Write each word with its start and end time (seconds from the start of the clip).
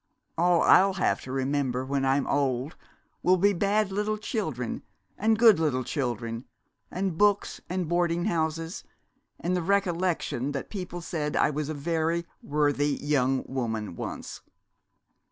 All 0.35 0.63
I'll 0.63 0.93
have 0.95 1.21
to 1.21 1.31
remember 1.31 1.85
when 1.85 2.05
I'm 2.05 2.25
old 2.25 2.75
will 3.21 3.37
be 3.37 3.53
bad 3.53 3.91
little 3.91 4.17
children 4.17 4.81
and 5.15 5.37
good 5.37 5.59
little 5.59 5.83
children, 5.83 6.45
and 6.89 7.19
books 7.19 7.61
and 7.69 7.87
boarding 7.87 8.25
houses, 8.25 8.83
and 9.39 9.55
the 9.55 9.61
recollection 9.61 10.53
that 10.53 10.71
people 10.71 11.01
said 11.01 11.35
I 11.35 11.51
was 11.51 11.69
a 11.69 11.75
very 11.75 12.25
worthy 12.41 12.97
young 12.99 13.43
woman 13.45 13.95
once!" 13.95 14.41